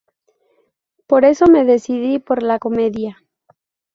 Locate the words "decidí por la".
1.63-2.57